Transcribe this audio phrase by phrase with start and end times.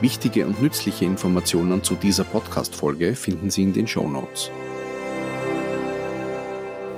[0.00, 4.50] Wichtige und nützliche Informationen zu dieser Podcast-Folge finden Sie in den Show Notes.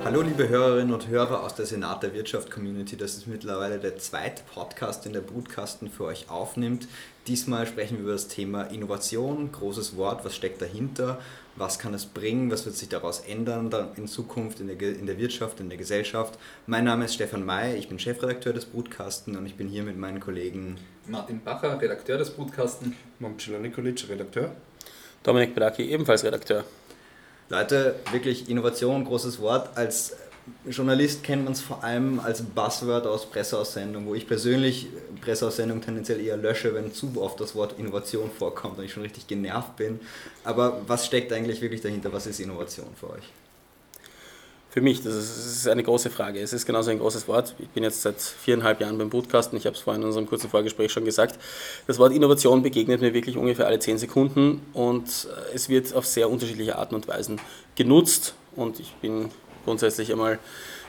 [0.03, 2.97] Hallo liebe Hörerinnen und Hörer aus der Senat der Wirtschaft Community.
[2.97, 6.87] Das ist mittlerweile der zweite Podcast, den der Brutkasten für euch aufnimmt.
[7.27, 11.19] Diesmal sprechen wir über das Thema Innovation, großes Wort, was steckt dahinter,
[11.57, 15.17] was kann es bringen, was wird sich daraus ändern in Zukunft in der, in der
[15.17, 16.37] Wirtschaft, in der Gesellschaft.
[16.67, 19.97] Mein Name ist Stefan May, ich bin Chefredakteur des Brutkasten und ich bin hier mit
[19.97, 24.51] meinen Kollegen Martin Bacher, Redakteur des Brutkasten, Momcilo Nikolic, Redakteur,
[25.23, 26.63] Dominik Belaki, ebenfalls Redakteur.
[27.49, 29.77] Leute, wirklich Innovation, großes Wort.
[29.77, 30.15] Als
[30.69, 34.87] Journalist kennt man es vor allem als Buzzword aus Presseaussendungen, wo ich persönlich
[35.21, 39.27] Presseaussendungen tendenziell eher lösche, wenn zu oft das Wort Innovation vorkommt und ich schon richtig
[39.27, 39.99] genervt bin.
[40.43, 42.11] Aber was steckt eigentlich wirklich dahinter?
[42.11, 43.23] Was ist Innovation für euch?
[44.69, 46.39] Für mich, das ist, eine große Frage.
[46.39, 47.55] Es ist genauso ein großes Wort.
[47.57, 49.57] Ich bin jetzt seit viereinhalb Jahren beim Brutkasten.
[49.57, 51.39] Ich habe es vorhin in unserem kurzen Vorgespräch schon gesagt.
[51.87, 56.05] Das Wort Innovation begegnet mir wirklich ungefähr alle zehn Sekunden und äh, es wird auf
[56.05, 57.39] sehr unterschiedliche Arten und Weisen
[57.75, 58.35] genutzt.
[58.55, 59.29] Und ich bin
[59.67, 60.39] grundsätzlich einmal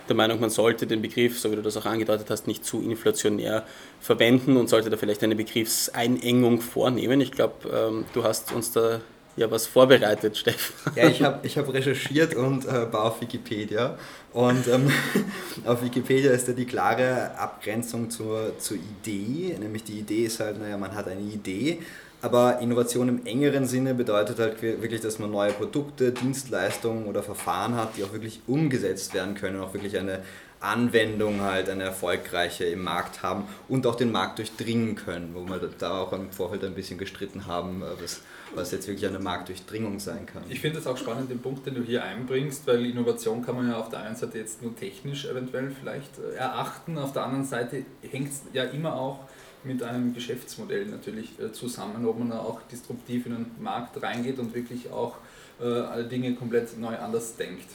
[0.08, 2.80] der Meinung, man sollte den Begriff, so wie du das auch angedeutet hast, nicht zu
[2.80, 3.64] inflationär
[4.00, 7.20] verwenden und sollte da vielleicht eine Begriffseinengung vornehmen.
[7.20, 9.00] Ich glaube, ähm, du hast uns da
[9.36, 10.92] ja was vorbereitet, Stefan.
[10.94, 13.98] Ja, ich habe ich hab recherchiert und äh, war auf Wikipedia.
[14.32, 14.90] Und ähm,
[15.64, 19.56] auf Wikipedia ist ja die klare Abgrenzung zur, zur Idee.
[19.58, 21.80] Nämlich die Idee ist halt, naja, man hat eine Idee.
[22.20, 27.76] Aber Innovation im engeren Sinne bedeutet halt wirklich, dass man neue Produkte, Dienstleistungen oder Verfahren
[27.76, 30.20] hat, die auch wirklich umgesetzt werden können, auch wirklich eine
[30.60, 35.60] Anwendung halt, eine erfolgreiche im Markt haben und auch den Markt durchdringen können, wo wir
[35.78, 38.22] da auch im Vorfeld ein bisschen gestritten haben, äh, was,
[38.54, 40.42] was jetzt wirklich eine Marktdurchdringung sein kann.
[40.48, 43.68] Ich finde es auch spannend, den Punkt, den du hier einbringst, weil Innovation kann man
[43.68, 47.44] ja auf der einen Seite jetzt nur technisch eventuell vielleicht äh, erachten, auf der anderen
[47.44, 49.20] Seite hängt es ja immer auch
[49.64, 54.38] mit einem Geschäftsmodell natürlich äh, zusammen, ob man da auch disruptiv in den Markt reingeht
[54.38, 55.16] und wirklich auch
[55.60, 57.66] alle Dinge komplett neu anders denkt.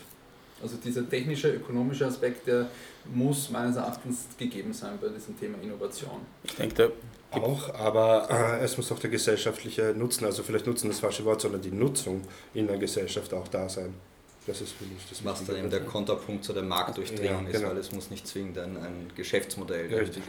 [0.61, 2.69] Also dieser technische, ökonomische Aspekt, der
[3.13, 6.21] muss meines Erachtens gegeben sein bei diesem Thema Innovation.
[6.45, 6.93] Ich denke,
[7.31, 11.41] auch, aber äh, es muss auch der gesellschaftliche Nutzen, also vielleicht Nutzen das falsche Wort,
[11.41, 12.21] sondern die Nutzung
[12.53, 13.93] in der Gesellschaft auch da sein.
[14.45, 17.67] Das ist für mich das Was dann eben der Konterpunkt zu der Marktdurchdringung ja, genau.
[17.67, 20.21] ist, weil es muss nicht zwingend ein, ein Geschäftsmodell ja, stecken.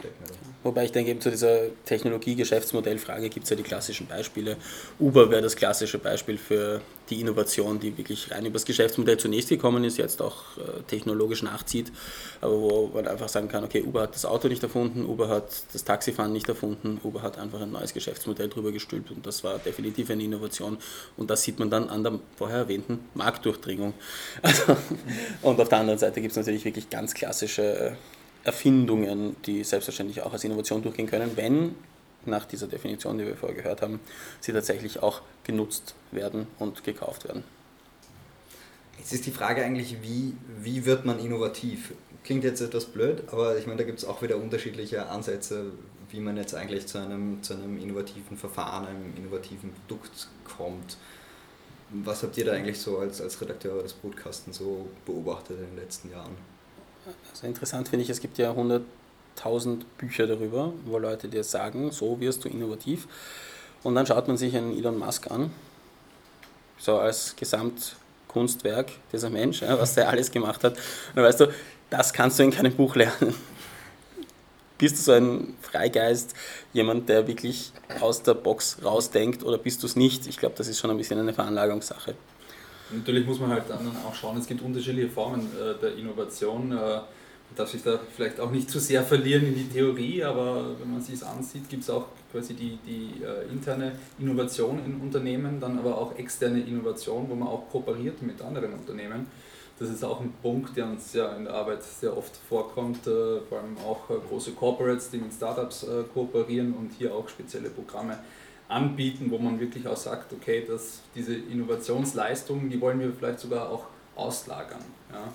[0.63, 4.55] Wobei ich denke, eben zu dieser Technologie-Geschäftsmodellfrage gibt es ja die klassischen Beispiele.
[4.99, 9.49] Uber wäre das klassische Beispiel für die Innovation, die wirklich rein über das Geschäftsmodell zunächst
[9.49, 11.91] gekommen ist, jetzt auch äh, technologisch nachzieht,
[12.41, 15.49] aber wo man einfach sagen kann, okay, Uber hat das Auto nicht erfunden, Uber hat
[15.73, 19.59] das Taxifahren nicht erfunden, Uber hat einfach ein neues Geschäftsmodell drüber gestülpt und das war
[19.59, 20.77] definitiv eine Innovation
[21.17, 23.93] und das sieht man dann an der vorher erwähnten Marktdurchdringung.
[24.41, 24.77] Also,
[25.41, 27.97] und auf der anderen Seite gibt es natürlich wirklich ganz klassische
[28.43, 31.75] Erfindungen, die selbstverständlich auch als Innovation durchgehen können, wenn
[32.27, 33.99] nach dieser Definition, die wir vorher gehört haben,
[34.39, 37.43] sie tatsächlich auch genutzt werden und gekauft werden.
[38.97, 41.93] Jetzt ist die Frage eigentlich, wie, wie wird man innovativ?
[42.23, 45.71] Klingt jetzt etwas blöd, aber ich meine, da gibt es auch wieder unterschiedliche Ansätze,
[46.09, 50.97] wie man jetzt eigentlich zu einem, zu einem innovativen Verfahren, einem innovativen Produkt kommt.
[51.91, 55.75] Was habt ihr da eigentlich so als, als Redakteur des Broadcastens so beobachtet in den
[55.75, 56.35] letzten Jahren?
[57.31, 58.49] Also interessant finde ich, es gibt ja
[59.37, 63.07] 100.000 Bücher darüber, wo Leute dir sagen, so wirst du innovativ.
[63.83, 65.51] Und dann schaut man sich einen Elon Musk an,
[66.77, 70.73] so als Gesamtkunstwerk dieser Mensch, was der alles gemacht hat.
[70.73, 71.47] Und dann weißt du,
[71.89, 73.35] das kannst du in keinem Buch lernen.
[74.77, 76.33] Bist du so ein Freigeist,
[76.73, 77.71] jemand, der wirklich
[78.01, 80.27] aus der Box rausdenkt oder bist du es nicht?
[80.27, 82.15] Ich glaube, das ist schon ein bisschen eine Veranlagungssache.
[82.91, 86.77] Natürlich muss man halt dann auch schauen, es gibt unterschiedliche Formen äh, der Innovation.
[87.49, 90.91] Man darf sich da vielleicht auch nicht zu sehr verlieren in die Theorie, aber wenn
[90.91, 95.59] man sich es ansieht, gibt es auch quasi die, die äh, interne Innovation in Unternehmen,
[95.59, 99.27] dann aber auch externe Innovation, wo man auch kooperiert mit anderen Unternehmen
[99.77, 103.41] das ist auch ein Punkt, der uns ja in der Arbeit sehr oft vorkommt, äh,
[103.41, 107.69] vor allem auch äh, große Corporates, die mit Startups äh, kooperieren und hier auch spezielle
[107.69, 108.17] Programme
[108.69, 113.69] anbieten, wo man wirklich auch sagt, okay, dass diese Innovationsleistungen, die wollen wir vielleicht sogar
[113.69, 114.79] auch auslagern.
[115.11, 115.33] Ja?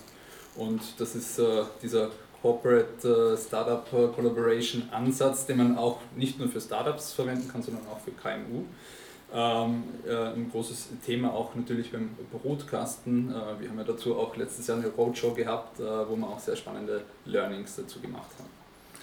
[0.56, 1.40] Und das ist
[1.82, 2.10] dieser
[2.42, 8.00] Corporate Startup Collaboration Ansatz, den man auch nicht nur für Startups verwenden kann, sondern auch
[8.00, 8.64] für KMU
[9.32, 13.30] Ähm, äh, ein großes Thema auch natürlich beim Brotkasten.
[13.30, 16.40] Äh, wir haben ja dazu auch letztes Jahr eine Roadshow gehabt, äh, wo wir auch
[16.40, 18.50] sehr spannende Learnings dazu gemacht haben.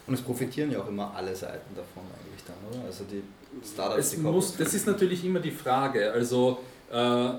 [0.06, 2.88] Und es profitieren ja auch immer alle Seiten davon eigentlich dann, oder?
[2.88, 3.24] Also die
[3.66, 6.12] Startups, es die muss, Das ist natürlich immer die Frage.
[6.12, 6.60] Also
[6.92, 7.30] äh,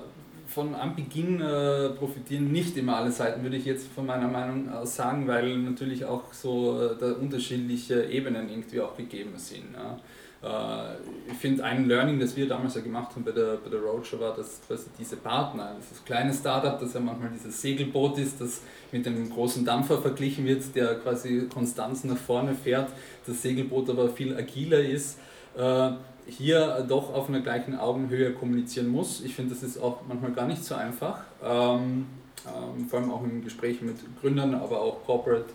[0.49, 4.69] von am Beginn äh, profitieren nicht immer alle Seiten, würde ich jetzt von meiner Meinung
[4.69, 9.73] aus sagen, weil natürlich auch so äh, da unterschiedliche Ebenen irgendwie auch gegeben sind.
[9.73, 9.99] Ja.
[10.41, 10.95] Äh,
[11.31, 14.19] ich finde, ein Learning, das wir damals ja gemacht haben bei der, bei der Roadshow,
[14.19, 18.61] war, dass quasi diese Partner, das kleine Startup, das ja manchmal dieses Segelboot ist, das
[18.91, 22.89] mit einem großen Dampfer verglichen wird, der quasi Konstanz nach vorne fährt,
[23.27, 25.19] das Segelboot aber viel agiler ist
[25.57, 25.91] äh,
[26.29, 29.21] hier doch auf einer gleichen Augenhöhe kommunizieren muss.
[29.21, 31.23] Ich finde, das ist auch manchmal gar nicht so einfach.
[31.43, 32.05] Ähm,
[32.47, 35.49] ähm, vor allem auch im Gespräch mit Gründern, aber auch Corporate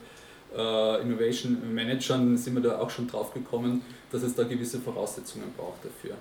[0.56, 3.82] äh, Innovation Managern sind wir da auch schon drauf gekommen,
[4.12, 6.16] dass es da gewisse Voraussetzungen braucht dafür.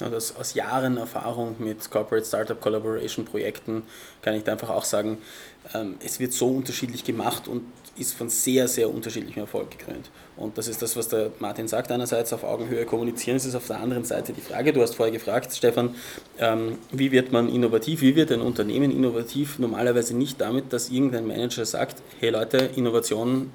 [0.00, 3.82] Also aus Jahren Erfahrung mit Corporate Startup Collaboration Projekten
[4.22, 5.18] kann ich da einfach auch sagen,
[5.74, 7.62] ähm, es wird so unterschiedlich gemacht und
[8.00, 10.10] ist von sehr, sehr unterschiedlichem Erfolg gekrönt.
[10.36, 11.92] Und das ist das, was der Martin sagt.
[11.92, 14.72] Einerseits auf Augenhöhe kommunizieren, ist es auf der anderen Seite die Frage.
[14.72, 15.94] Du hast vorher gefragt, Stefan,
[16.38, 18.00] ähm, wie wird man innovativ?
[18.00, 19.58] Wie wird ein Unternehmen innovativ?
[19.58, 23.50] Normalerweise nicht damit, dass irgendein Manager sagt, hey Leute, Innovation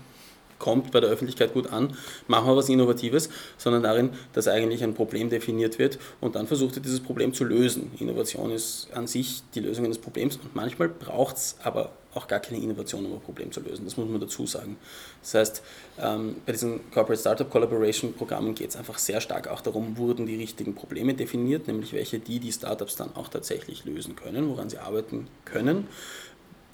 [0.60, 1.96] kommt bei der Öffentlichkeit gut an,
[2.28, 6.76] machen wir was Innovatives, sondern darin, dass eigentlich ein Problem definiert wird und dann versucht
[6.76, 7.92] wird, dieses Problem zu lösen.
[8.00, 12.40] Innovation ist an sich die Lösung eines Problems und manchmal braucht es aber auch gar
[12.40, 13.84] keine Innovation, um ein Problem zu lösen.
[13.84, 14.78] Das muss man dazu sagen.
[15.22, 15.64] Das heißt,
[16.00, 20.26] ähm, bei diesen Corporate Startup Collaboration Programmen geht es einfach sehr stark auch darum, wurden
[20.26, 24.70] die richtigen Probleme definiert, nämlich welche die die Startups dann auch tatsächlich lösen können, woran
[24.70, 25.88] sie arbeiten können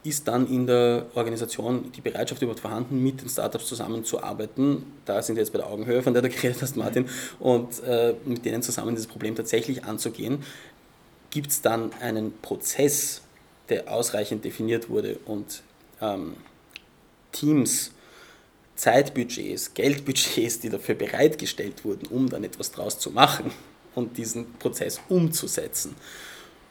[0.03, 4.83] ist dann in der Organisation die Bereitschaft überhaupt vorhanden, mit den Startups zusammenzuarbeiten.
[5.05, 7.07] Da sind wir jetzt bei der Augenhöhe, von der du geredet hast, Martin,
[7.39, 10.43] und äh, mit denen zusammen dieses Problem tatsächlich anzugehen.
[11.29, 13.21] Gibt es dann einen Prozess,
[13.69, 15.61] der ausreichend definiert wurde und
[16.01, 16.35] ähm,
[17.31, 17.91] Teams,
[18.75, 23.51] Zeitbudgets, Geldbudgets, die dafür bereitgestellt wurden, um dann etwas draus zu machen
[23.93, 25.95] und diesen Prozess umzusetzen.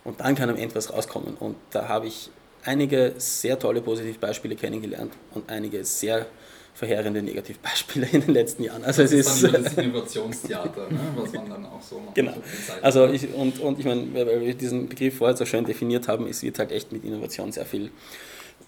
[0.02, 1.36] Und dann kann am Ende was rauskommen.
[1.36, 2.30] Und da habe ich
[2.64, 6.26] einige sehr tolle Positivbeispiele kennengelernt und einige sehr
[6.74, 8.84] verheerende Negativbeispiele in den letzten Jahren.
[8.84, 12.14] Also das es ist dann das Innovationstheater, ne, was man dann auch so macht.
[12.14, 12.34] Genau.
[12.80, 16.26] Also ich, und, und ich meine, weil wir diesen Begriff vorher so schön definiert haben,
[16.26, 17.90] es wird halt echt mit Innovation sehr viel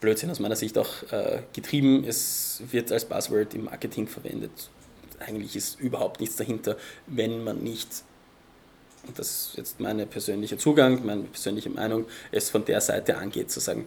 [0.00, 2.04] Blödsinn aus meiner Sicht auch äh, getrieben.
[2.06, 4.70] Es wird als Buzzword im Marketing verwendet.
[5.20, 7.88] Eigentlich ist überhaupt nichts dahinter, wenn man nicht
[9.06, 13.50] und das ist jetzt mein persönlicher Zugang, meine persönliche Meinung, es von der Seite angeht,
[13.50, 13.86] zu sagen,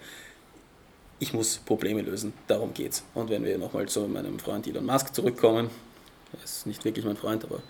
[1.19, 3.03] ich muss Probleme lösen, darum geht's.
[3.13, 5.69] Und wenn wir nochmal zu meinem Freund Elon Musk zurückkommen,
[6.37, 7.61] er ist nicht wirklich mein Freund, aber,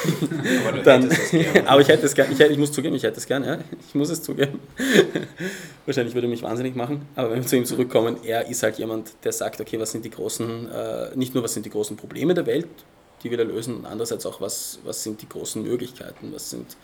[0.68, 1.10] aber dann,
[1.66, 3.58] aber ich hätte es gern, ich, hätte, ich muss zugeben, ich hätte es gern, ja,
[3.88, 4.60] ich muss es zugeben.
[5.86, 9.12] Wahrscheinlich würde mich wahnsinnig machen, aber wenn wir zu ihm zurückkommen, er ist halt jemand,
[9.24, 12.34] der sagt, okay, was sind die großen, äh, nicht nur was sind die großen Probleme
[12.34, 12.68] der Welt,
[13.24, 16.76] die wir da lösen und andererseits auch, was, was sind die großen Möglichkeiten, was sind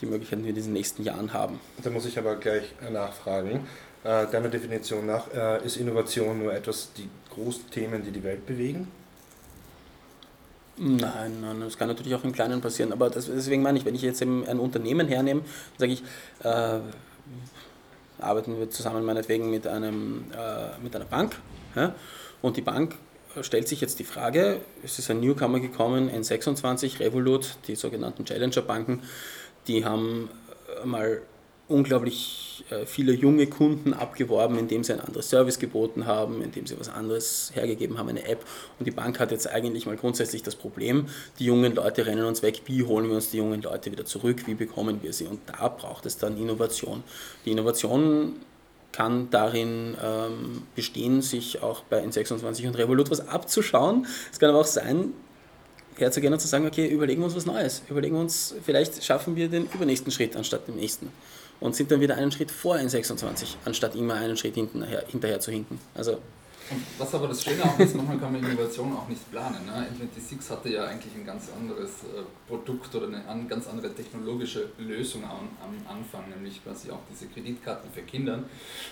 [0.00, 1.60] die Möglichkeiten, die wir in diesen nächsten Jahren haben.
[1.82, 3.66] Da muss ich aber gleich nachfragen.
[4.04, 8.46] Äh, deiner Definition nach, äh, ist Innovation nur etwas, die großen Themen, die die Welt
[8.46, 8.88] bewegen?
[10.78, 12.92] Nein, nein, das kann natürlich auch im Kleinen passieren.
[12.92, 15.40] Aber das, deswegen meine ich, wenn ich jetzt eben ein Unternehmen hernehme,
[15.78, 16.02] sage ich,
[16.42, 16.80] äh,
[18.18, 21.36] arbeiten wir zusammen meinetwegen mit, einem, äh, mit einer Bank.
[21.74, 21.94] Ja?
[22.42, 22.96] Und die Bank
[23.42, 29.02] stellt sich jetzt die Frage, es ist ein Newcomer gekommen, N26, Revolut, die sogenannten Challenger-Banken,
[29.66, 30.30] die haben
[30.84, 31.22] mal
[31.68, 36.78] unglaublich äh, viele junge Kunden abgeworben, indem sie ein anderes Service geboten haben, indem sie
[36.78, 38.44] was anderes hergegeben haben, eine App.
[38.78, 41.06] Und die Bank hat jetzt eigentlich mal grundsätzlich das Problem,
[41.38, 44.46] die jungen Leute rennen uns weg, wie holen wir uns die jungen Leute wieder zurück,
[44.46, 45.26] wie bekommen wir sie?
[45.26, 47.02] Und da braucht es dann Innovation.
[47.44, 48.36] Die Innovation
[48.92, 54.06] kann darin ähm, bestehen, sich auch bei N26 und Revolut was abzuschauen.
[54.32, 55.12] Es kann aber auch sein,
[55.96, 57.82] herzugehen und zu sagen, okay, überlegen wir uns was Neues.
[57.88, 61.10] Überlegen wir uns, vielleicht schaffen wir den übernächsten Schritt anstatt dem nächsten.
[61.58, 65.50] Und sind dann wieder einen Schritt vor N26, anstatt immer einen Schritt hinterher, hinterher zu
[65.50, 65.80] hinken.
[65.94, 66.18] Also
[66.70, 69.64] und was aber das Schöne auch ist, manchmal kann man Innovation auch nicht planen.
[69.66, 69.86] Ne?
[70.00, 75.22] N26 hatte ja eigentlich ein ganz anderes äh, Produkt oder eine ganz andere technologische Lösung
[75.24, 78.42] am, am Anfang, nämlich quasi auch diese Kreditkarten für Kinder.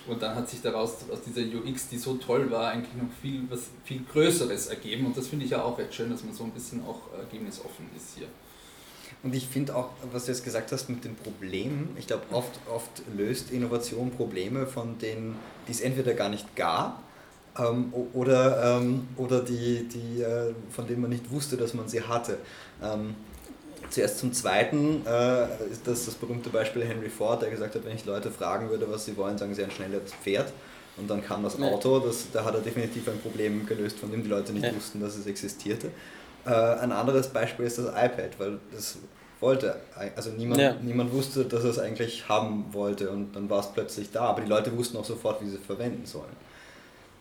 [0.07, 3.43] Und dann hat sich daraus aus dieser UX, die so toll war, eigentlich noch viel,
[3.49, 5.05] was viel Größeres ergeben.
[5.07, 7.89] Und das finde ich ja auch recht schön, dass man so ein bisschen auch ergebnisoffen
[7.95, 8.27] ist hier.
[9.21, 12.51] Und ich finde auch, was du jetzt gesagt hast mit den Problemen, ich glaube, oft,
[12.73, 15.35] oft löst Innovation Probleme, von denen,
[15.67, 17.01] die es entweder gar nicht gab
[17.57, 22.01] ähm, oder, ähm, oder die, die, äh, von denen man nicht wusste, dass man sie
[22.01, 22.37] hatte.
[22.83, 23.15] Ähm,
[23.89, 27.95] Zuerst zum Zweiten äh, ist das das berühmte Beispiel Henry Ford, der gesagt hat, wenn
[27.95, 30.51] ich Leute fragen würde, was sie wollen, sagen sie ein schnelles Pferd.
[30.97, 34.23] Und dann kam das Auto, das, da hat er definitiv ein Problem gelöst, von dem
[34.23, 34.75] die Leute nicht ja.
[34.75, 35.91] wussten, dass es existierte.
[36.45, 38.97] Äh, ein anderes Beispiel ist das iPad, weil das
[39.41, 39.75] wollte,
[40.15, 40.75] also niemand, ja.
[40.81, 44.41] niemand wusste, dass er es eigentlich haben wollte und dann war es plötzlich da, aber
[44.41, 46.44] die Leute wussten auch sofort, wie sie es verwenden sollen.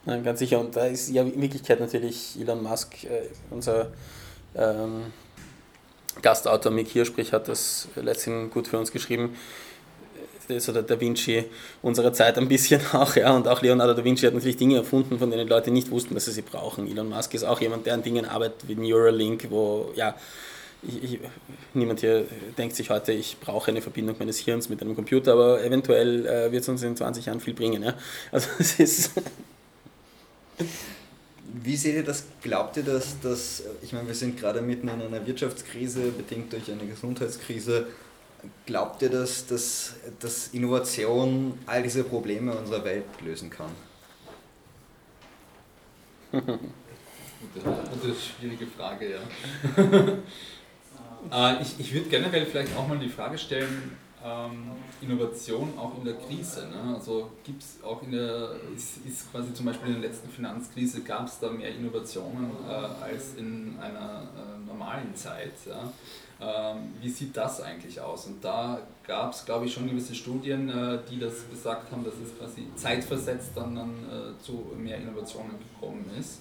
[0.07, 0.61] Nein, ganz sicher.
[0.61, 3.89] Und da ist ja in Wirklichkeit natürlich Elon Musk, äh, unser
[4.55, 5.13] ähm,
[6.23, 9.37] Gastautor Mick Hirschprich hat das letztens gut für uns geschrieben.
[10.47, 11.47] Das ist der Da Vinci
[11.81, 13.35] unserer Zeit ein bisschen auch, ja.
[13.35, 16.27] Und auch Leonardo da Vinci hat natürlich Dinge erfunden, von denen Leute nicht wussten, dass
[16.27, 16.87] sie sie brauchen.
[16.87, 20.15] Elon Musk ist auch jemand, der an Dingen arbeitet wie Neuralink, wo ja
[20.87, 21.21] ich, ich,
[21.73, 22.27] niemand hier
[22.59, 26.53] denkt sich heute, ich brauche eine Verbindung meines Hirns mit einem Computer, aber eventuell äh,
[26.53, 27.83] wird es uns in 20 Jahren viel bringen.
[27.83, 27.95] Ja?
[28.31, 29.13] Also es ist
[31.63, 32.25] wie seht ihr das?
[32.43, 36.71] Glaubt ihr, dass das, ich meine, wir sind gerade mitten in einer Wirtschaftskrise, bedingt durch
[36.71, 37.87] eine Gesundheitskrise.
[38.67, 43.71] Glaubt ihr, dass, dass, dass Innovation all diese Probleme unserer Welt lösen kann?
[47.55, 49.19] Das ist eine schwierige Frage, ja.
[51.33, 54.71] Äh, ich ich würde generell vielleicht auch mal die Frage stellen, ähm,
[55.03, 56.67] Innovation auch in der Krise.
[56.69, 56.95] Ne?
[56.95, 61.03] Also gibt es auch in der, ist, ist, quasi zum Beispiel in der letzten Finanzkrise,
[61.03, 65.53] gab es da mehr Innovationen äh, als in einer äh, normalen Zeit.
[65.67, 65.93] Ja?
[66.41, 68.27] Ähm, wie sieht das eigentlich aus?
[68.27, 72.15] Und da gab es, glaube ich, schon gewisse Studien, äh, die das gesagt haben, dass
[72.15, 76.41] es quasi zeitversetzt dann, dann äh, zu mehr Innovationen gekommen ist.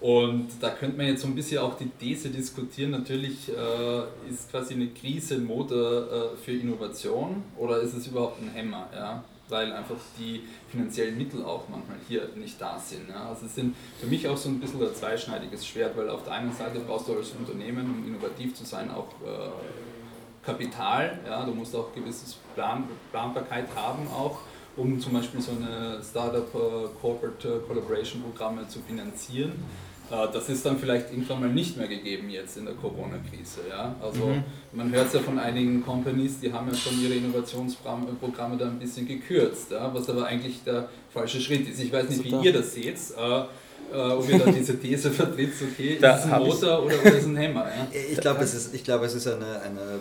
[0.00, 2.90] Und da könnte man jetzt so ein bisschen auch die These diskutieren.
[2.90, 8.50] Natürlich äh, ist quasi eine Krise Mode äh, für Innovation oder ist es überhaupt ein
[8.50, 8.88] Hämmer?
[8.94, 9.24] Ja?
[9.48, 13.08] Weil einfach die finanziellen Mittel auch manchmal hier nicht da sind.
[13.08, 13.30] Ja?
[13.30, 16.34] Also es sind für mich auch so ein bisschen ein zweischneidiges Schwert, weil auf der
[16.34, 21.20] einen Seite brauchst du als Unternehmen, um innovativ zu sein, auch äh, Kapital.
[21.26, 21.46] Ja?
[21.46, 24.40] Du musst auch gewisses Plan Planbarkeit haben auch
[24.76, 29.52] um zum Beispiel so eine Startup äh, Corporate äh, Collaboration Programme zu finanzieren.
[30.10, 33.62] Äh, das ist dann vielleicht irgendwann mal nicht mehr gegeben jetzt in der Corona-Krise.
[33.68, 33.94] Ja?
[34.02, 34.44] Also mhm.
[34.72, 38.78] man hört es ja von einigen Companies, die haben ja schon ihre Innovationsprogramme da ein
[38.78, 39.92] bisschen gekürzt, ja?
[39.92, 41.80] was aber eigentlich der falsche Schritt ist.
[41.80, 42.42] Ich weiß nicht, Super.
[42.42, 42.96] wie ihr das seht.
[43.16, 43.44] Äh,
[43.96, 47.26] ob ihr da diese These vertritt, okay, ist es ein Motor oder, oder ist es
[47.26, 47.66] ein Hämmer?
[47.66, 47.86] Ja?
[48.12, 50.00] Ich glaube, es ist, ich glaub, es ist eine, eine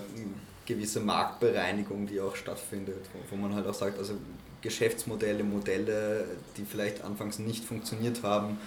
[0.65, 4.15] gewisse Marktbereinigung, die auch stattfindet, wo, wo man halt auch sagt, also
[4.65, 6.25] Geschäftsmodelle, Modelle,
[6.57, 8.57] die vielleicht anfangs nicht funktioniert haben,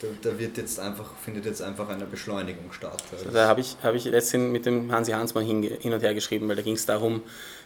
[0.00, 3.02] da, da, wird jetzt einfach, findet jetzt einfach eine Beschleunigung statt.
[3.12, 6.14] Also da habe ich, hab ich letztens mit dem Hansi Hansmann hin, hin und her
[6.14, 7.22] geschrieben, weil da ging es darum,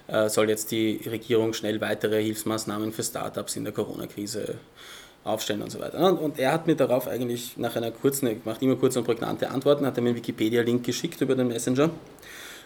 [0.08, 4.54] äh, soll jetzt die Regierung schnell weitere Hilfsmaßnahmen für Startups in der Corona-Krise
[5.24, 5.98] aufstellen und so weiter.
[5.98, 9.50] Und, und, er hat mir darauf eigentlich nach einer kurzen, macht immer kurze und prägnante
[9.50, 11.90] Antworten, hat er mir einen Wikipedia-Link geschickt über den Messenger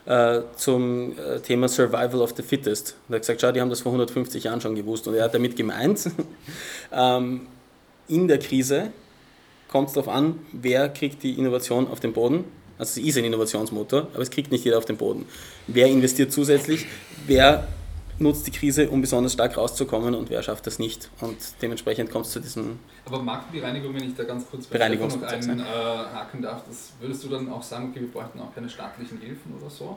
[0.06, 2.96] äh, zum äh, Thema Survival of the Fittest.
[3.08, 5.06] Und er hat gesagt, schau, die haben das vor 150 Jahren schon gewusst.
[5.08, 6.08] Und er hat damit gemeint,
[6.92, 7.48] ähm,
[8.08, 8.92] in der Krise
[9.68, 12.44] kommt es darauf an, wer kriegt die Innovation auf den Boden.
[12.78, 15.26] Also sie ist ein Innovationsmotor, aber es kriegt nicht jeder auf den Boden.
[15.66, 16.86] Wer investiert zusätzlich?
[17.26, 17.66] Wer
[18.18, 21.10] nutzt die Krise, um besonders stark rauszukommen und wer schafft das nicht?
[21.20, 22.78] Und dementsprechend kommt es zu diesem.
[23.04, 27.24] Aber Marktbereinigung, wenn ich da ganz kurz bei noch einen äh, haken darf, das würdest
[27.24, 29.96] du dann auch sagen, okay, wir bräuchten auch keine staatlichen Hilfen oder so?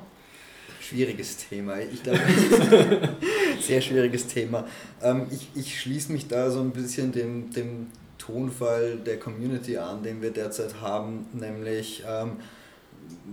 [0.79, 1.79] Schwieriges Thema.
[1.79, 2.19] Ich glaube,
[3.61, 4.65] sehr schwieriges Thema.
[5.01, 10.03] Ähm, ich, ich schließe mich da so ein bisschen dem, dem Tonfall der Community an,
[10.03, 12.38] den wir derzeit haben, nämlich ähm,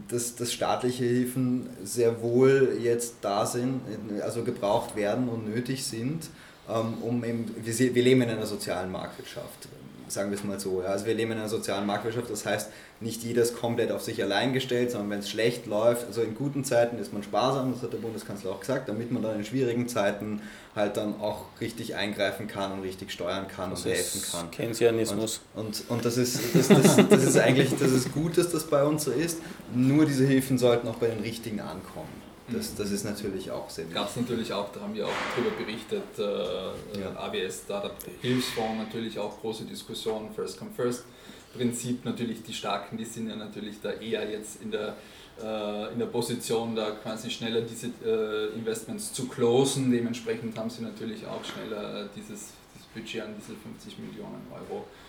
[0.09, 3.81] dass, dass staatliche Hilfen sehr wohl jetzt da sind,
[4.23, 6.29] also gebraucht werden und nötig sind,
[6.69, 9.69] ähm, um eben, wir, wir leben in einer sozialen Marktwirtschaft
[10.09, 10.83] sagen wir es mal so.
[10.83, 10.89] Ja.
[10.89, 12.71] Also wir leben in einer sozialen Marktwirtschaft, das heißt,
[13.01, 16.35] nicht jeder ist komplett auf sich allein gestellt, sondern wenn es schlecht läuft, also in
[16.35, 19.45] guten Zeiten ist man sparsam, das hat der Bundeskanzler auch gesagt, damit man dann in
[19.45, 20.41] schwierigen Zeiten
[20.75, 24.51] halt dann auch richtig eingreifen kann und richtig steuern kann das und helfen kann.
[24.51, 25.41] Keynesianismus.
[25.55, 28.65] Und, und, und das, ist, das, das, das ist eigentlich, das ist gut, dass das
[28.65, 29.41] bei uns so ist,
[29.75, 32.26] nur diese Hilfen sollten auch bei den Richtigen ankommen.
[32.49, 33.97] Das, das ist natürlich auch sehr wichtig.
[33.97, 37.17] Gab es natürlich auch, da haben wir auch darüber berichtet, äh, ja.
[37.17, 41.05] AWS Startup Hilfsfonds, natürlich auch große Diskussionen, First Come First
[41.55, 44.97] Prinzip, natürlich die Starken, die sind ja natürlich da eher jetzt in der,
[45.43, 50.83] äh, in der Position, da quasi schneller diese äh, Investments zu closen, dementsprechend haben sie
[50.83, 55.06] natürlich auch schneller dieses, dieses Budget an diese 50 Millionen Euro äh,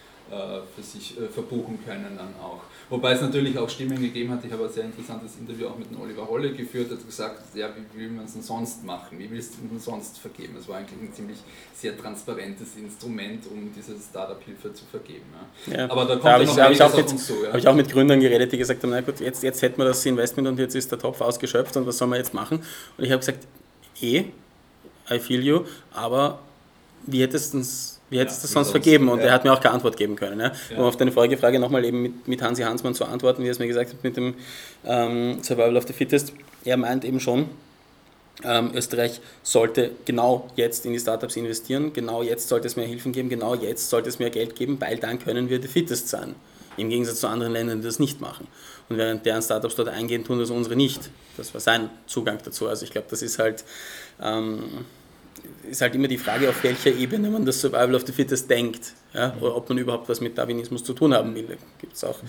[0.76, 2.62] für sich äh, verbuchen können dann auch.
[2.90, 5.90] Wobei es natürlich auch Stimmen gegeben hat, ich habe ein sehr interessantes Interview auch mit
[5.90, 9.30] dem Oliver Holle geführt, hat gesagt, ja, wie will man es denn sonst machen, wie
[9.30, 10.56] willst du denn sonst vergeben?
[10.60, 11.38] Es war eigentlich ein ziemlich
[11.74, 15.26] sehr transparentes Instrument, um diese Startup-Hilfe zu vergeben.
[15.68, 15.78] Ja.
[15.78, 15.92] Ja.
[15.92, 17.50] Aber da kommt da habe ich, hab ich, auch mit, so, ja.
[17.50, 19.86] hab ich auch mit Gründern geredet, die gesagt haben, na gut, jetzt, jetzt hätten wir
[19.86, 22.64] das Investment und jetzt ist der Topf ausgeschöpft und was soll man jetzt machen?
[22.98, 23.48] Und ich habe gesagt,
[24.02, 24.26] eh,
[25.10, 25.62] I feel you,
[25.94, 26.40] aber
[27.06, 27.64] wie hättest du
[28.10, 29.10] wie hättest du das sonst vergeben?
[29.10, 29.28] Und ja.
[29.28, 30.40] er hat mir auch keine Antwort geben können.
[30.40, 30.52] Ja?
[30.78, 33.52] Um auf deine vorige Frage nochmal eben mit, mit Hansi Hansmann zu antworten, wie er
[33.52, 34.36] es mir gesagt hat mit dem
[34.86, 36.34] ähm, Survival of the Fittest.
[36.64, 37.50] Er meint eben schon,
[38.44, 43.12] ähm, Österreich sollte genau jetzt in die Startups investieren, genau jetzt sollte es mehr Hilfen
[43.12, 46.36] geben, genau jetzt sollte es mehr Geld geben, weil dann können wir the fittest sein.
[46.78, 48.48] Im Gegensatz zu anderen Ländern, die das nicht machen.
[48.88, 51.10] Und während deren Startups dort eingehen, tun das unsere nicht.
[51.36, 52.68] Das war sein Zugang dazu.
[52.68, 53.66] Also ich glaube, das ist halt
[54.22, 54.86] ähm,
[55.70, 58.94] ist halt immer die Frage, auf welcher Ebene man das Survival of the Fittest denkt.
[59.14, 59.36] Ja?
[59.40, 61.46] Oder ob man überhaupt was mit Darwinismus zu tun haben will.
[61.48, 62.20] Da gibt es auch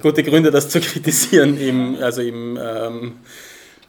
[0.00, 3.14] gute Gründe, das zu kritisieren, im, also im ähm,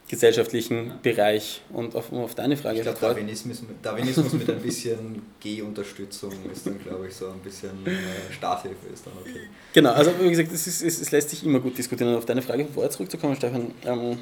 [0.09, 1.61] gesellschaftlichen Bereich.
[1.69, 6.81] Und auf, auf deine Frage ich glaube, Darwinismus, Darwinismus mit ein bisschen G-Unterstützung ist dann,
[6.83, 9.47] glaube ich, so ein bisschen äh, Starthilfe ist dann okay.
[9.73, 12.11] Genau, also wie gesagt, es, ist, es, es lässt sich immer gut diskutieren.
[12.11, 14.17] Und auf deine Frage vorher zurückzukommen, Stefan, ähm,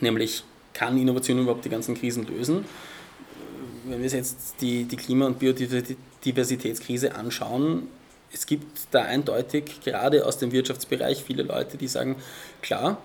[0.00, 0.42] nämlich
[0.74, 2.64] kann Innovation überhaupt die ganzen Krisen lösen?
[3.84, 7.88] Wenn wir jetzt die, die Klima- und Biodiversitätskrise anschauen,
[8.32, 12.16] es gibt da eindeutig gerade aus dem Wirtschaftsbereich viele Leute, die sagen,
[12.62, 12.98] klar,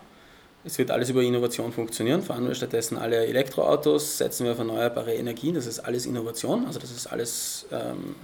[0.66, 5.14] es wird alles über Innovation funktionieren, fahren wir stattdessen alle Elektroautos, setzen wir auf erneuerbare
[5.14, 8.16] Energien, das ist alles Innovation, also das ist alles ähm,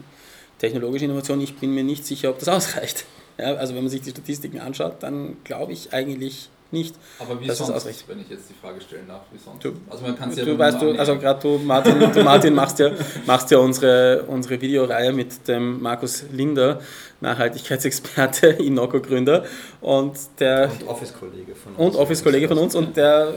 [0.60, 1.40] technologische Innovation.
[1.42, 3.06] Ich bin mir nicht sicher, ob das ausreicht.
[3.38, 6.96] Ja, also wenn man sich die Statistiken anschaut, dann glaube ich eigentlich nicht.
[7.20, 9.63] Aber wie das sonst, ist wenn ich jetzt die Frage stellen darf, wie sonst?
[9.63, 12.77] Du, also man kann ja du weißt du, also gerade du Martin, du Martin machst
[12.79, 12.91] ja,
[13.25, 16.79] machst ja unsere, unsere Videoreihe mit dem Markus Linder,
[17.22, 19.46] Nachhaltigkeitsexperte, Inoko-Gründer
[19.82, 21.96] und der und Office-Kollege von uns.
[21.96, 23.34] Und Office-Kollege von uns und der,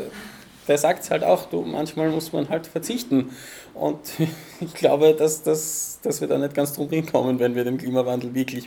[0.67, 3.31] der sagt es halt auch, du, manchmal muss man halt verzichten.
[3.75, 4.01] Und
[4.61, 8.35] ich glaube, dass, dass, dass wir da nicht ganz drum hinkommen, wenn wir dem Klimawandel
[8.35, 8.67] wirklich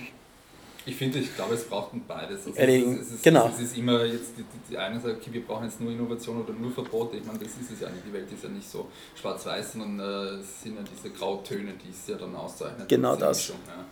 [0.85, 2.47] ich finde, ich glaube, es braucht beides.
[2.47, 2.99] Also Erledigen.
[2.99, 3.47] Es ist, genau.
[3.53, 6.41] Es ist immer jetzt, die, die, die eine sagt, okay, wir brauchen jetzt nur Innovation
[6.41, 7.17] oder nur Verbote.
[7.17, 8.03] Ich meine, das ist es ja nicht.
[8.07, 8.87] Die Welt ist ja nicht so
[9.19, 12.89] schwarz-weiß, sondern äh, es sind ja diese Grautöne, die es ja dann auszeichnet.
[12.89, 13.37] Genau das.
[13.37, 13.85] Mischung, ja.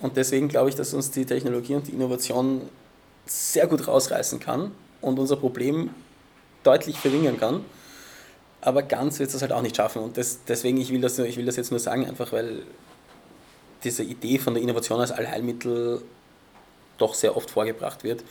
[0.00, 2.62] Und deswegen glaube ich, dass uns die Technologie und die Innovation
[3.24, 5.90] sehr gut rausreißen kann und unser Problem
[6.62, 7.64] deutlich verringern kann.
[8.60, 10.02] Aber ganz wird es das halt auch nicht schaffen.
[10.02, 12.62] Und das, deswegen, ich will, das, ich will das jetzt nur sagen, einfach weil
[13.82, 16.02] diese Idee von der Innovation als Allheilmittel
[16.98, 18.24] doch sehr oft vorgebracht wird.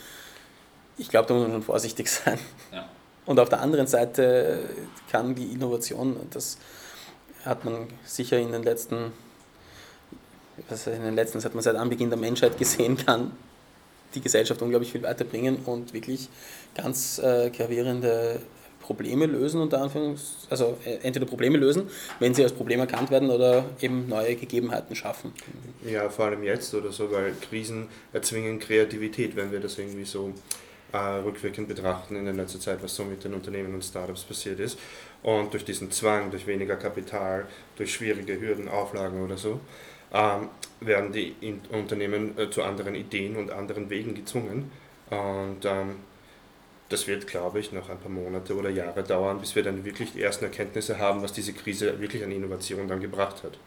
[0.97, 2.39] Ich glaube, da muss man schon vorsichtig sein.
[2.71, 2.87] Ja.
[3.25, 4.69] Und auf der anderen Seite
[5.09, 6.57] kann die Innovation, das
[7.45, 9.11] hat man sicher in den letzten,
[10.69, 13.31] was in den letzten, das hat man seit Anbeginn der Menschheit gesehen, kann
[14.13, 16.29] die Gesellschaft unglaublich viel weiterbringen und wirklich
[16.75, 18.39] ganz äh, gravierende
[18.83, 23.29] Probleme lösen, unter Anführungs also äh, entweder Probleme lösen, wenn sie als Problem erkannt werden
[23.29, 25.33] oder eben neue Gegebenheiten schaffen.
[25.89, 30.33] Ja, vor allem jetzt oder so, weil Krisen erzwingen Kreativität, wenn wir das irgendwie so
[30.91, 34.59] äh, rückwirkend betrachten in der letzten Zeit, was so mit den Unternehmen und Startups passiert
[34.59, 34.77] ist.
[35.23, 39.61] Und durch diesen Zwang, durch weniger Kapital, durch schwierige Hürden, Auflagen oder so,
[40.13, 40.49] ähm,
[40.81, 41.35] werden die
[41.71, 44.71] Unternehmen äh, zu anderen Ideen und anderen Wegen gezwungen.
[45.09, 45.95] Und ähm,
[46.93, 50.13] das wird, glaube ich, noch ein paar Monate oder Jahre dauern, bis wir dann wirklich
[50.13, 53.57] die ersten Erkenntnisse haben, was diese Krise wirklich an Innovation dann gebracht hat.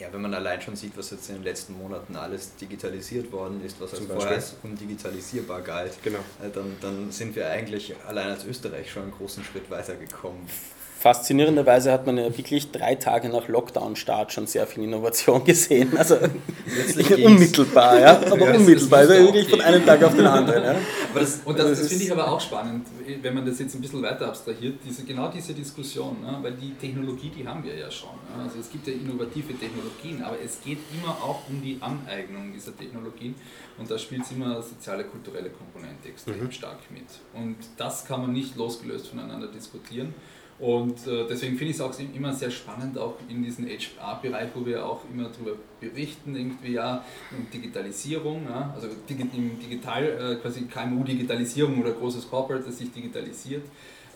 [0.00, 3.62] Ja, wenn man allein schon sieht, was jetzt in den letzten Monaten alles digitalisiert worden
[3.64, 6.20] ist, was als vorher als undigitalisierbar galt, genau.
[6.42, 10.48] Äh, dann, dann sind wir eigentlich allein als Österreich schon einen großen Schritt weitergekommen
[11.00, 15.96] faszinierenderweise hat man ja wirklich drei Tage nach Lockdown-Start schon sehr viel Innovation gesehen.
[15.96, 16.18] Also
[17.24, 18.20] unmittelbar, ja.
[18.30, 20.62] Aber ja, unmittelbar, also wirklich von einem Tag auf den anderen.
[20.62, 20.74] Ja.
[21.14, 22.86] Das, und das, das, das finde ich aber auch spannend,
[23.22, 26.38] wenn man das jetzt ein bisschen weiter abstrahiert, diese, genau diese Diskussion, ne?
[26.40, 28.10] weil die Technologie, die haben wir ja schon.
[28.36, 28.42] Ne?
[28.42, 32.76] Also es gibt ja innovative Technologien, aber es geht immer auch um die Aneignung dieser
[32.76, 33.34] Technologien
[33.78, 36.52] und da spielt es immer soziale, kulturelle Komponente extrem mhm.
[36.52, 37.06] stark mit.
[37.34, 40.14] Und das kann man nicht losgelöst voneinander diskutieren.
[40.60, 44.66] Und äh, deswegen finde ich es auch immer sehr spannend, auch in diesem HR-Bereich, wo
[44.66, 50.66] wir auch immer darüber berichten, irgendwie ja, um Digitalisierung, ja, also im Digital, äh, quasi
[50.66, 53.64] KMU-Digitalisierung oder großes Corporate, das sich digitalisiert.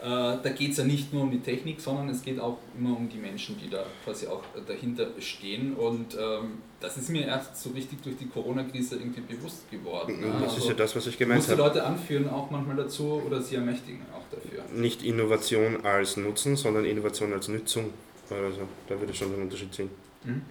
[0.04, 2.94] Äh, da geht es ja nicht nur um die Technik, sondern es geht auch immer
[2.94, 5.74] um die Menschen, die da quasi auch dahinter stehen.
[5.74, 10.22] Und ähm, das ist mir erst so richtig durch die Corona-Krise irgendwie bewusst geworden.
[10.42, 11.56] Das also, ist ja das, was ich gemeint habe.
[11.56, 14.62] Muss die Leute anführen auch manchmal dazu oder sie ermächtigen auch dafür.
[14.78, 17.86] Nicht Innovation als Nutzen, sondern Innovation als Nützung.
[18.28, 19.88] Also da würde ich schon den Unterschied sehen.
[20.24, 20.42] Mhm.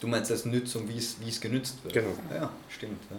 [0.00, 1.92] Du meinst als Nützung, wie es, wie es genützt wird?
[1.92, 2.14] Genau.
[2.34, 3.02] Ja, stimmt.
[3.10, 3.16] Ja.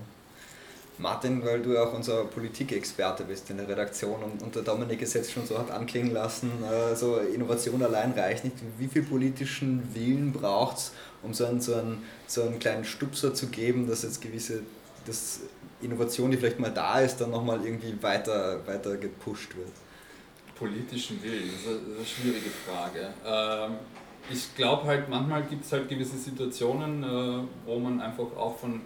[1.00, 5.14] Martin, weil du auch unser Politikexperte bist in der Redaktion und, und der Dominik es
[5.14, 8.56] jetzt schon so hat anklingen lassen, äh, so Innovation allein reicht nicht.
[8.78, 13.34] Wie viel politischen Willen braucht es, um so einen, so, einen, so einen kleinen Stupser
[13.34, 14.62] zu geben, dass jetzt gewisse
[15.08, 15.42] dass
[15.82, 19.72] Innovation, die vielleicht mal da ist, dann nochmal irgendwie weiter, weiter gepusht wird?
[20.56, 23.14] Politischen Willen, das ist eine schwierige Frage.
[23.26, 23.78] Ähm,
[24.30, 28.82] ich glaube halt, manchmal gibt es halt gewisse Situationen, äh, wo man einfach auch von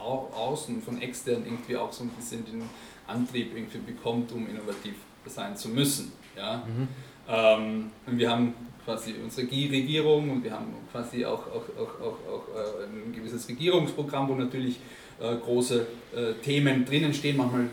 [0.00, 2.62] außen, von extern irgendwie auch so ein bisschen den
[3.06, 4.94] Antrieb irgendwie bekommt, um innovativ
[5.26, 6.12] sein zu müssen.
[6.36, 6.64] Ja?
[6.66, 6.88] Mhm.
[7.28, 12.18] Ähm, und wir haben quasi unsere Regierung und wir haben quasi auch, auch, auch, auch,
[12.32, 14.80] auch äh, ein gewisses Regierungsprogramm, wo natürlich
[15.20, 17.36] äh, große äh, Themen drinnen stehen.
[17.36, 17.68] Manchmal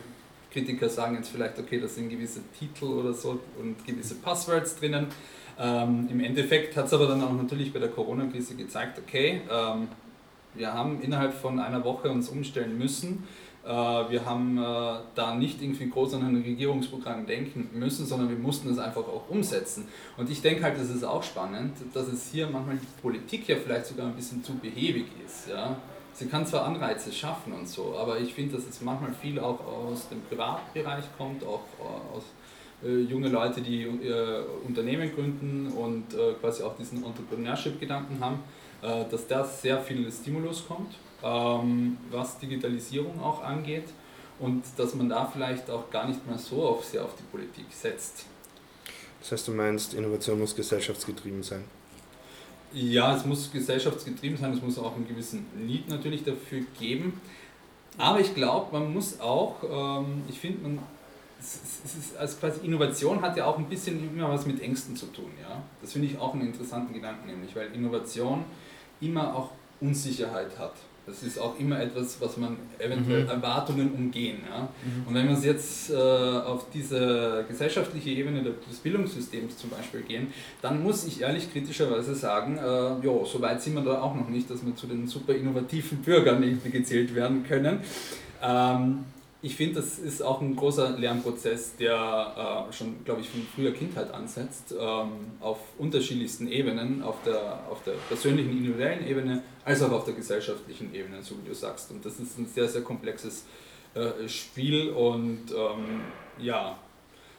[0.52, 5.08] Kritiker sagen jetzt vielleicht, okay, das sind gewisse Titel oder so und gewisse Passwords drinnen.
[5.60, 9.88] Ähm, Im Endeffekt hat es aber dann auch natürlich bei der Corona-Krise gezeigt, okay, ähm,
[10.58, 13.24] wir haben innerhalb von einer Woche uns umstellen müssen.
[13.65, 18.38] Äh, wir haben äh, da nicht irgendwie groß an ein Regierungsprogramm denken müssen, sondern wir
[18.38, 19.88] mussten es einfach auch umsetzen.
[20.15, 23.58] Und ich denke halt, das ist auch spannend, dass es hier manchmal die Politik ja
[23.58, 25.50] vielleicht sogar ein bisschen zu behäbig ist.
[25.50, 25.78] Ja?
[26.13, 29.60] Sie kann zwar Anreize schaffen und so, aber ich finde, dass es manchmal viel auch
[29.60, 31.62] aus dem Privatbereich kommt, auch
[32.15, 32.24] aus
[32.84, 38.57] äh, junge Leute, die äh, Unternehmen gründen und äh, quasi auch diesen Entrepreneurship-Gedanken haben, äh,
[38.82, 43.86] dass da sehr viel Stimulus kommt, ähm, was Digitalisierung auch angeht
[44.40, 47.66] und dass man da vielleicht auch gar nicht mehr so auf, sehr auf die Politik
[47.72, 48.26] setzt.
[49.20, 51.63] Das heißt, du meinst, Innovation muss gesellschaftsgetrieben sein?
[52.74, 57.20] Ja, es muss gesellschaftsgetrieben sein, es muss auch einen gewissen Need natürlich dafür geben.
[57.98, 60.80] Aber ich glaube, man muss auch, ähm, ich finde, man
[61.40, 65.08] es ist, also quasi Innovation hat ja auch ein bisschen immer was mit Ängsten zu
[65.08, 65.30] tun.
[65.42, 65.62] Ja?
[65.82, 68.46] Das finde ich auch einen interessanten Gedanken, nämlich weil Innovation
[69.02, 70.74] immer auch Unsicherheit hat.
[71.08, 73.30] Das ist auch immer etwas, was man eventuell mhm.
[73.30, 74.40] Erwartungen umgehen.
[74.50, 74.64] Ja?
[74.64, 75.08] Mhm.
[75.08, 80.34] Und wenn wir es jetzt äh, auf diese gesellschaftliche Ebene des Bildungssystems zum Beispiel gehen,
[80.62, 84.28] dann muss ich ehrlich kritischerweise sagen, äh, jo, so weit sind wir da auch noch
[84.28, 87.80] nicht, dass wir zu den super innovativen Bürgern irgendwie gezählt werden können.
[88.44, 89.06] Ähm,
[89.41, 93.71] ich finde, das ist auch ein großer Lernprozess, der äh, schon, glaube ich, von früher
[93.71, 99.91] Kindheit ansetzt, ähm, auf unterschiedlichsten Ebenen, auf der, auf der persönlichen, individuellen Ebene, als auch
[99.91, 101.91] auf der gesellschaftlichen Ebene, so wie du sagst.
[101.91, 103.45] Und das ist ein sehr, sehr komplexes
[103.93, 106.02] äh, Spiel und ähm,
[106.39, 106.78] ja,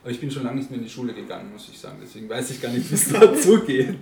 [0.03, 2.29] aber ich bin schon lange nicht mehr in die Schule gegangen, muss ich sagen, deswegen
[2.29, 3.99] weiß ich gar nicht, wie es dazu geht.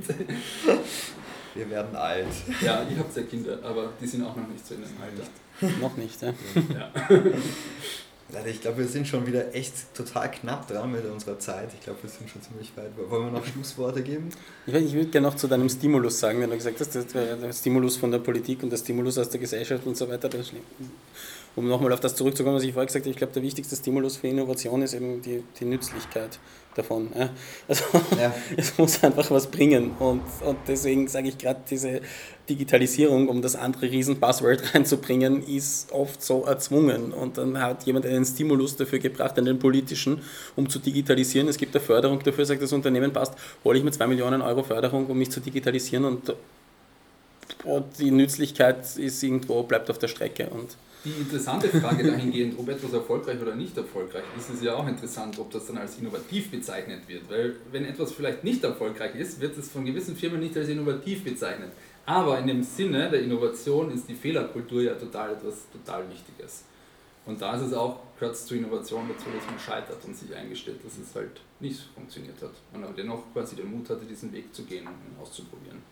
[1.56, 2.26] Wir werden alt.
[2.60, 5.80] Ja, ihr habt ja Kinder, aber die sind auch noch nicht so in dem Alter.
[5.80, 6.32] Noch nicht, ja.
[6.74, 6.90] ja.
[8.46, 11.68] Ich glaube, wir sind schon wieder echt total knapp dran mit unserer Zeit.
[11.72, 12.90] Ich glaube, wir sind schon ziemlich weit.
[13.08, 14.30] Wollen wir noch Schlussworte geben?
[14.66, 17.96] Ich, ich würde gerne noch zu deinem Stimulus sagen, wenn du gesagt hast, der Stimulus
[17.96, 20.28] von der Politik und der Stimulus aus der Gesellschaft und so weiter.
[21.54, 24.16] um nochmal auf das zurückzukommen, was ich vorher gesagt habe, ich glaube, der wichtigste Stimulus
[24.16, 26.40] für Innovation ist eben die, die Nützlichkeit
[26.76, 27.10] davon.
[27.16, 27.30] Ja.
[27.68, 27.84] Also
[28.18, 28.34] ja.
[28.56, 29.92] es muss einfach was bringen.
[29.98, 32.00] Und, und deswegen sage ich gerade, diese
[32.48, 37.12] Digitalisierung, um das andere Riesen-Buzzword reinzubringen, ist oft so erzwungen.
[37.12, 40.20] Und dann hat jemand einen Stimulus dafür gebracht, einen politischen,
[40.54, 41.48] um zu digitalisieren.
[41.48, 43.34] Es gibt eine Förderung dafür, sagt das Unternehmen passt,
[43.64, 46.34] hole ich mir 2 Millionen Euro Förderung, um mich zu digitalisieren und,
[47.64, 50.48] und die Nützlichkeit ist irgendwo, bleibt auf der Strecke.
[50.50, 50.76] Und
[51.06, 55.38] die interessante Frage dahingehend, ob etwas erfolgreich oder nicht erfolgreich ist, ist ja auch interessant,
[55.38, 57.30] ob das dann als innovativ bezeichnet wird.
[57.30, 61.22] Weil wenn etwas vielleicht nicht erfolgreich ist, wird es von gewissen Firmen nicht als innovativ
[61.22, 61.70] bezeichnet.
[62.04, 66.64] Aber in dem Sinne der Innovation ist die Fehlerkultur ja total etwas total Wichtiges.
[67.24, 70.34] Und da ist es auch, gehört es zur Innovation dazu, dass man scheitert und sich
[70.34, 72.52] eingesteht, dass es halt nicht funktioniert hat.
[72.72, 75.82] Und aber dennoch quasi den Mut hatte, diesen Weg zu gehen und ihn auszuprobieren.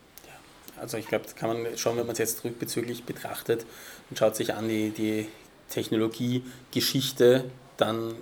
[0.79, 3.65] Also ich glaube, das kann man schon, wenn man es jetzt rückbezüglich betrachtet
[4.09, 5.27] und schaut sich an die, die
[5.69, 7.45] Technologiegeschichte,
[7.77, 8.15] dann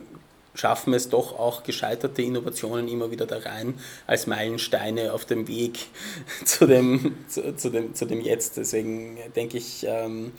[0.56, 3.74] schaffen es doch auch gescheiterte Innovationen immer wieder da rein
[4.06, 5.88] als Meilensteine auf dem Weg
[6.46, 8.58] zu dem, zu, zu dem, zu dem Jetzt.
[8.58, 10.32] Deswegen denke ich, ähm,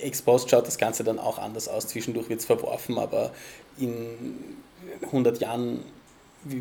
[0.00, 1.86] Expost schaut das Ganze dann auch anders aus.
[1.86, 3.32] Zwischendurch wird es verworfen, aber
[3.78, 4.56] in
[5.02, 5.84] 100 Jahren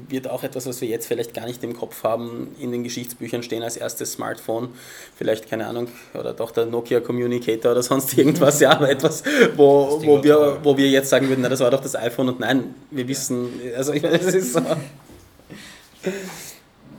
[0.10, 3.44] wird auch etwas, was wir jetzt vielleicht gar nicht im Kopf haben, in den Geschichtsbüchern
[3.44, 4.70] stehen als erstes Smartphone.
[5.16, 9.24] Vielleicht, keine Ahnung, oder doch der Nokia Communicator oder sonst irgendwas, ja, aber etwas,
[9.56, 12.40] wo, wo, wir, wo wir jetzt sagen würden, na, das war doch das iPhone und
[12.40, 14.62] nein, wir wissen, also ich meine, es ist so.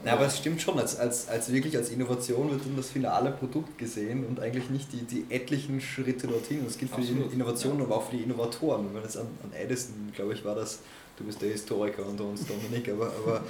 [0.06, 3.30] Ja, aber es stimmt schon, als, als, als wirklich als Innovation wird dann das finale
[3.32, 6.64] Produkt gesehen und eigentlich nicht die, die etlichen Schritte dorthin.
[6.64, 7.30] das gilt für Absolut.
[7.30, 8.86] die Innovation, aber auch für die Innovatoren.
[8.86, 10.78] Wenn man jetzt an, an Edison, glaube ich, war das
[11.16, 13.42] du bist der Historiker unter uns, Dominik, aber, aber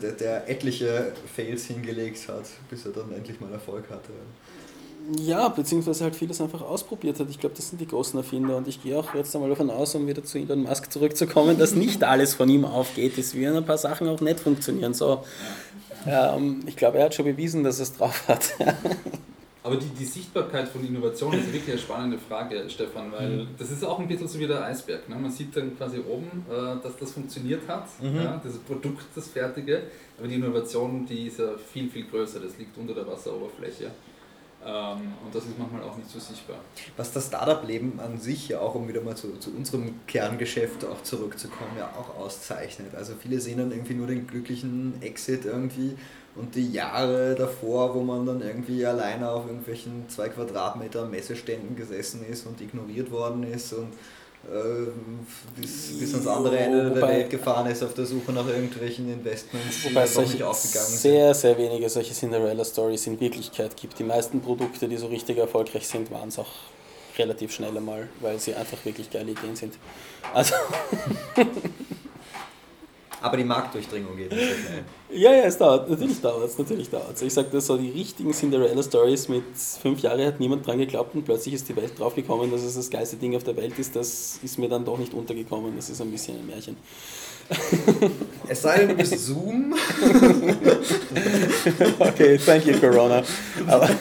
[0.00, 4.12] der, der etliche Fails hingelegt hat, bis er dann endlich mal Erfolg hatte.
[5.18, 7.28] Ja, beziehungsweise halt vieles einfach ausprobiert hat.
[7.28, 9.94] Ich glaube, das sind die großen Erfinder und ich gehe auch jetzt einmal davon aus,
[9.94, 13.18] um wieder zu Elon Musk zurückzukommen, dass nicht alles von ihm aufgeht.
[13.18, 14.94] Es werden ein paar Sachen auch nicht funktionieren.
[14.94, 15.24] So,
[16.06, 18.54] ähm, ich glaube, er hat schon bewiesen, dass er es drauf hat.
[19.64, 23.48] Aber die, die Sichtbarkeit von Innovation ist wirklich eine spannende Frage, Stefan, weil mhm.
[23.58, 25.08] das ist auch ein bisschen so wie der Eisberg.
[25.08, 25.14] Ne?
[25.14, 28.16] Man sieht dann quasi oben, äh, dass das funktioniert hat, mhm.
[28.16, 29.82] ja, das Produkt, das Fertige,
[30.18, 33.92] aber die Innovation, die ist ja viel, viel größer, das liegt unter der Wasseroberfläche.
[34.64, 36.58] Ähm, und das ist manchmal auch nicht so sichtbar.
[36.96, 41.02] Was das Startup-Leben an sich ja auch, um wieder mal zu, zu unserem Kerngeschäft auch
[41.02, 42.94] zurückzukommen, ja auch auszeichnet.
[42.94, 45.96] Also viele sehen dann irgendwie nur den glücklichen Exit irgendwie
[46.34, 52.24] und die Jahre davor, wo man dann irgendwie alleine auf irgendwelchen zwei Quadratmeter Messeständen gesessen
[52.24, 53.92] ist und ignoriert worden ist und
[55.56, 59.10] bis, bis ans andere Ende wobei, der Welt gefahren ist auf der Suche nach irgendwelchen
[59.12, 60.98] Investments, wobei die nicht aufgegangen sind.
[60.98, 63.98] Sehr, sehr wenige solche Cinderella-Stories in Wirklichkeit gibt.
[63.98, 66.50] Die meisten Produkte, die so richtig erfolgreich sind, waren es auch
[67.18, 69.74] relativ schnell einmal, weil sie einfach wirklich geile Ideen sind.
[70.34, 70.54] Also
[73.22, 74.84] Aber die Marktdurchdringung geht nicht so schnell.
[75.12, 75.88] Ja, ja, es dauert.
[75.88, 76.58] Natürlich dauert es.
[76.58, 79.44] Natürlich dauert Ich sage, das so die richtigen Cinderella-Stories mit
[79.80, 82.90] fünf Jahren hat niemand dran geglaubt und plötzlich ist die Welt draufgekommen, dass es das
[82.90, 83.94] geilste Ding auf der Welt ist.
[83.94, 85.76] Das ist mir dann doch nicht untergekommen.
[85.76, 86.76] Das ist ein bisschen ein Märchen.
[88.48, 89.72] Es sei denn, du bist Zoom.
[91.98, 93.22] okay, thank you, Corona.
[93.66, 93.88] Aber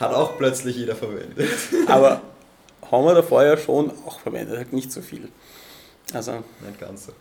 [0.00, 1.48] Hat auch plötzlich jeder verwendet.
[1.86, 2.20] Aber
[2.90, 5.28] haben wir da vorher schon auch verwendet, halt nicht so viel.
[6.12, 6.32] Also.
[6.32, 7.12] Nicht ganz so.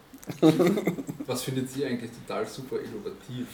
[1.27, 3.47] Was findet Sie eigentlich total super innovativ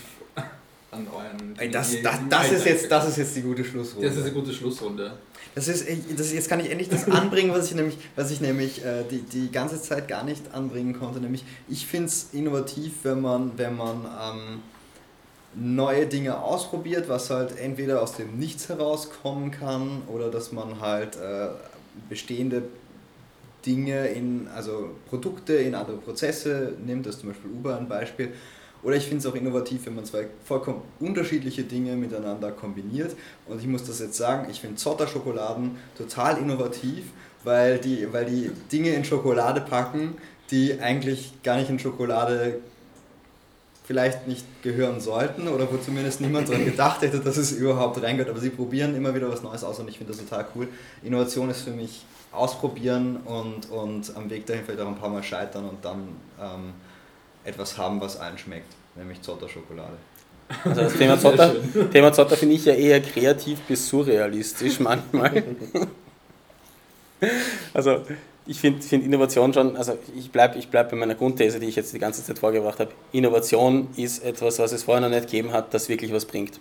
[0.91, 1.71] an euren.
[1.71, 4.07] Das, das, das, ist jetzt, das ist jetzt die gute Schlussrunde.
[4.07, 5.13] Das ist eine gute Schlussrunde.
[5.55, 5.85] Das ist,
[6.17, 9.21] das, jetzt kann ich endlich das anbringen, was ich nämlich, was ich nämlich äh, die,
[9.21, 11.19] die ganze Zeit gar nicht anbringen konnte.
[11.19, 14.61] Nämlich, ich finde es innovativ, wenn man, wenn man ähm,
[15.55, 21.15] neue Dinge ausprobiert, was halt entweder aus dem Nichts herauskommen kann oder dass man halt
[21.17, 21.49] äh,
[22.09, 22.63] bestehende
[23.65, 28.33] Dinge in, also Produkte in andere Prozesse nimmt, das ist zum Beispiel Uber ein Beispiel.
[28.81, 33.15] Oder ich finde es auch innovativ, wenn man zwei vollkommen unterschiedliche Dinge miteinander kombiniert.
[33.45, 37.03] Und ich muss das jetzt sagen, ich finde Zotter-Schokoladen total innovativ,
[37.43, 40.15] weil die, weil die Dinge in Schokolade packen,
[40.51, 42.59] die eigentlich gar nicht in Schokolade
[43.89, 48.29] vielleicht nicht gehören sollten oder wo zumindest niemand daran gedacht hätte, dass es überhaupt reingehört.
[48.29, 50.67] Aber sie probieren immer wieder was Neues aus und ich finde das total cool.
[51.01, 55.23] Innovation ist für mich ausprobieren und, und am Weg dahin vielleicht auch ein paar Mal
[55.23, 56.07] scheitern und dann
[56.39, 56.73] ähm,
[57.43, 59.97] etwas haben, was allen schmeckt, nämlich Zotter-Schokolade.
[60.63, 61.55] Also das Thema Zotter,
[61.91, 65.43] Thema Zotter finde ich ja eher kreativ bis surrealistisch manchmal.
[67.73, 68.03] also
[68.49, 71.75] ich finde find Innovation schon, also ich bleibe ich bleib bei meiner Grundthese, die ich
[71.75, 72.91] jetzt die ganze Zeit vorgebracht habe.
[73.11, 76.59] Innovation ist etwas, was es vorher noch nicht gegeben hat, das wirklich was bringt.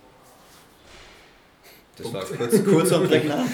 [1.97, 3.51] Das war kurz, kurz und prägnant.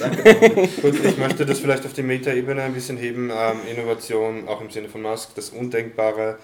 [0.82, 3.30] Gut, ich möchte das vielleicht auf die Metaebene ein bisschen heben.
[3.30, 6.38] Ähm, Innovation, auch im Sinne von Musk, das Undenkbare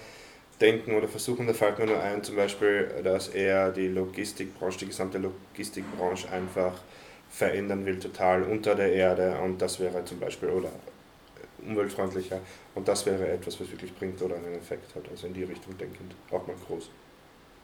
[0.61, 4.87] denken oder versuchen, da fällt mir nur ein, zum Beispiel, dass er die Logistikbranche, die
[4.87, 6.73] gesamte Logistikbranche einfach
[7.29, 10.69] verändern will, total unter der Erde und das wäre zum Beispiel, oder
[11.65, 12.39] umweltfreundlicher.
[12.75, 15.03] Und das wäre etwas, was wirklich bringt oder einen Effekt hat.
[15.09, 16.89] Also in die Richtung denkend, auch mal groß.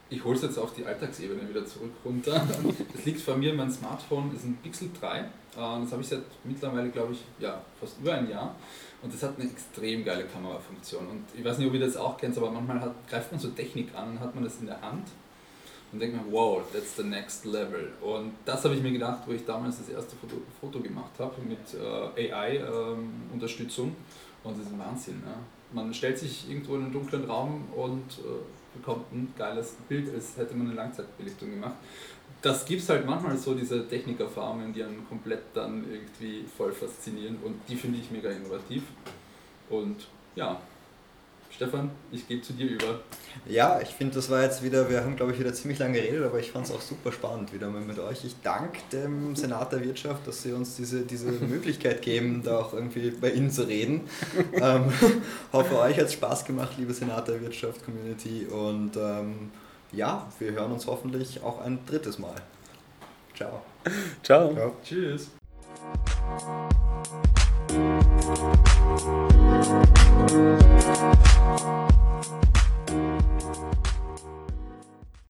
[0.10, 2.41] Ich hole es jetzt auf die Alltagsebene wieder zurück runter.
[2.93, 5.19] Das liegt vor mir, mein Smartphone ist ein Pixel 3.
[5.19, 8.55] Äh, das habe ich seit mittlerweile, glaube ich, ja, fast über ein Jahr.
[9.01, 11.07] Und das hat eine extrem geile Kamerafunktion.
[11.07, 13.49] Und ich weiß nicht, ob ihr das auch kennt, aber manchmal hat, greift man so
[13.49, 15.07] Technik an und hat man das in der Hand
[15.91, 17.91] und denkt man, wow, that's the next level.
[18.02, 21.36] Und das habe ich mir gedacht, wo ich damals das erste Foto, Foto gemacht habe
[21.41, 23.88] mit äh, AI-Unterstützung.
[23.88, 23.95] Ähm,
[24.43, 25.21] und das ist Wahnsinn.
[25.26, 25.38] Ja.
[25.71, 30.38] Man stellt sich irgendwo in einen dunklen Raum und äh, bekommt ein geiles Bild, als
[30.38, 31.76] hätte man eine Langzeitbelichtung gemacht.
[32.41, 37.38] Das gibt es halt manchmal so, diese Technikerfarmen, die einen komplett dann irgendwie voll faszinieren
[37.43, 38.84] und die finde ich mega innovativ.
[39.69, 40.62] Und ja,
[41.58, 43.00] Stefan, ich gebe zu dir über.
[43.48, 46.24] Ja, ich finde, das war jetzt wieder, wir haben glaube ich wieder ziemlich lange geredet,
[46.24, 48.24] aber ich fand es auch super spannend wieder mal mit euch.
[48.26, 52.74] Ich danke dem Senat der Wirtschaft, dass sie uns diese, diese Möglichkeit geben, da auch
[52.74, 54.02] irgendwie bei Ihnen zu reden.
[54.54, 54.93] ähm,
[55.52, 58.46] hoffe, euch hat es Spaß gemacht, liebe Senat der Wirtschaft Community.
[58.46, 59.50] Und ähm,
[59.91, 62.36] ja, wir hören uns hoffentlich auch ein drittes Mal.
[63.36, 63.63] Ciao.
[64.22, 64.54] Ciao.
[64.54, 64.76] Ciao.
[64.84, 65.32] Tschüss.
[70.38, 71.37] Thank you.
[71.58, 71.87] thank you